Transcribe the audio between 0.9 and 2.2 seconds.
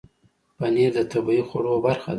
د طبیعي خوړو برخه ده.